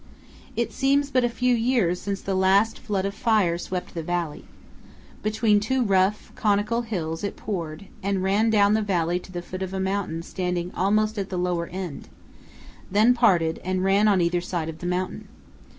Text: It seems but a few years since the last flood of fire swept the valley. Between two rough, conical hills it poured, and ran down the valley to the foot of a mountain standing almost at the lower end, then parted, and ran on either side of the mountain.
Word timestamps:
It 0.55 0.73
seems 0.73 1.11
but 1.11 1.23
a 1.23 1.29
few 1.29 1.53
years 1.53 2.01
since 2.01 2.21
the 2.21 2.33
last 2.33 2.79
flood 2.79 3.05
of 3.05 3.13
fire 3.13 3.59
swept 3.59 3.93
the 3.93 4.01
valley. 4.01 4.45
Between 5.21 5.59
two 5.59 5.83
rough, 5.83 6.31
conical 6.33 6.81
hills 6.81 7.23
it 7.23 7.35
poured, 7.37 7.85
and 8.01 8.23
ran 8.23 8.49
down 8.49 8.73
the 8.73 8.81
valley 8.81 9.19
to 9.19 9.31
the 9.31 9.43
foot 9.43 9.61
of 9.61 9.75
a 9.75 9.79
mountain 9.79 10.23
standing 10.23 10.71
almost 10.73 11.19
at 11.19 11.29
the 11.29 11.37
lower 11.37 11.67
end, 11.67 12.09
then 12.89 13.13
parted, 13.13 13.59
and 13.63 13.83
ran 13.83 14.07
on 14.07 14.21
either 14.21 14.41
side 14.41 14.69
of 14.69 14.79
the 14.79 14.87
mountain. 14.87 15.27